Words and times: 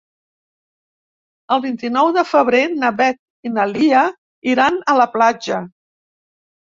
El 1.55 1.59
vint-i-nou 1.65 2.07
de 2.15 2.23
febrer 2.29 2.61
na 2.83 2.89
Beth 3.01 3.19
i 3.49 3.51
na 3.57 3.65
Lia 3.73 4.07
iran 4.55 4.81
a 4.95 4.97
la 5.01 5.07
platja. 5.17 5.61